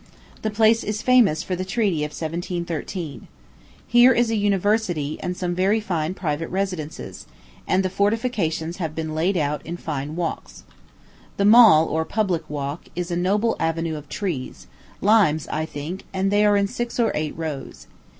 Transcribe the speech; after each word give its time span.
The 0.41 0.49
place 0.49 0.83
is 0.83 1.03
famous 1.03 1.43
for 1.43 1.55
the 1.55 1.63
treaty 1.63 2.03
of 2.03 2.09
1713. 2.09 3.27
Here 3.85 4.11
is 4.11 4.31
a 4.31 4.35
university, 4.35 5.19
and 5.21 5.37
some 5.37 5.53
very 5.53 5.79
fine 5.79 6.15
private 6.15 6.47
residences; 6.49 7.27
and 7.67 7.83
the 7.85 7.89
fortifications 7.91 8.77
have 8.77 8.95
been 8.95 9.13
laid 9.13 9.37
out 9.37 9.63
in 9.63 9.77
fine 9.77 10.15
walks. 10.15 10.63
The 11.37 11.45
Mall, 11.45 11.85
or 11.87 12.03
public 12.03 12.49
walk, 12.49 12.85
is 12.95 13.11
a 13.11 13.15
noble 13.15 13.55
avenue 13.59 13.95
of 13.95 14.09
trees, 14.09 14.65
limes, 15.01 15.47
I 15.49 15.67
think, 15.67 16.05
and 16.11 16.31
they 16.31 16.45
are 16.47 16.57
in 16.57 16.65
six 16.67 16.99
or 16.99 17.11
eight 17.13 17.37
rows. 17.37 17.85